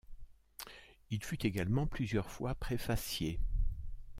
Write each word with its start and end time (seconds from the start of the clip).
Il 1.11 1.23
fut 1.23 1.45
également 1.45 1.85
plusieurs 1.85 2.27
fois 2.27 2.55
préfacier. 2.55 3.39